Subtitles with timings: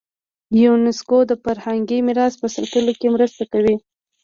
[0.63, 3.75] یونسکو د فرهنګي میراث په ساتلو کې مرسته کوي.